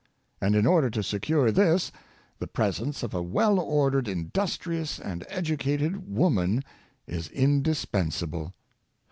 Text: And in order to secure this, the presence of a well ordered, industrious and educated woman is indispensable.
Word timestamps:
And 0.41 0.55
in 0.55 0.65
order 0.65 0.89
to 0.89 1.03
secure 1.03 1.51
this, 1.51 1.91
the 2.39 2.47
presence 2.47 3.03
of 3.03 3.13
a 3.13 3.21
well 3.21 3.59
ordered, 3.59 4.07
industrious 4.07 4.99
and 4.99 5.23
educated 5.29 6.09
woman 6.11 6.63
is 7.05 7.27
indispensable. 7.27 8.55